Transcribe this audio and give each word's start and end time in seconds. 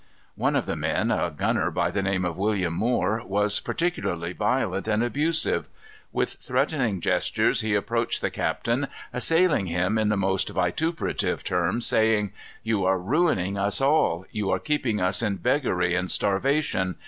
One 0.33 0.55
of 0.55 0.65
the 0.65 0.75
men, 0.75 1.11
a 1.11 1.29
gunner 1.29 1.69
by 1.69 1.91
the 1.91 2.01
name 2.01 2.25
of 2.25 2.35
William 2.35 2.73
Moore, 2.73 3.21
was 3.23 3.59
particularly 3.59 4.33
violent 4.33 4.87
and 4.87 5.03
abusive. 5.03 5.67
With 6.11 6.37
threatening 6.41 7.01
gestures 7.01 7.61
he 7.61 7.75
approached 7.75 8.19
the 8.19 8.31
captain, 8.31 8.87
assailing 9.13 9.67
him 9.67 9.99
in 9.99 10.09
the 10.09 10.17
most 10.17 10.49
vituperative 10.49 11.43
terms, 11.43 11.85
saying: 11.85 12.31
"You 12.63 12.83
are 12.83 12.97
ruining 12.97 13.59
us 13.59 13.79
all. 13.79 14.25
You 14.31 14.49
are 14.49 14.57
keeping 14.57 14.99
us 14.99 15.21
in 15.21 15.35
beggary 15.35 15.93
and 15.93 16.09
starvation. 16.09 16.95